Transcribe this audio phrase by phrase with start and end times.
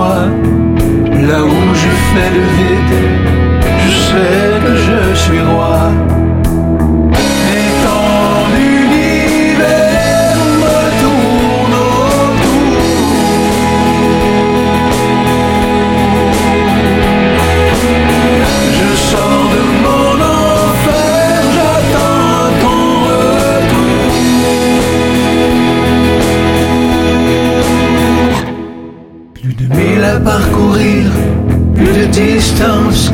[0.00, 2.94] là où je fais le vide,
[3.84, 6.31] je sais que je suis roi.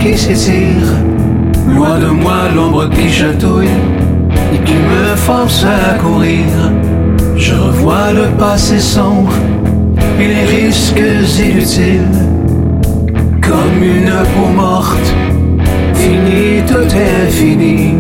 [0.01, 0.89] Qui s'étire.
[1.75, 3.69] Loin de moi l'ombre qui chatouille
[4.53, 6.47] et qui me force à courir.
[7.37, 9.33] Je revois le passé sombre
[10.19, 11.03] et les risques
[11.39, 12.19] inutiles.
[13.41, 15.15] Comme une peau morte,
[15.95, 17.98] fini, tout est fini.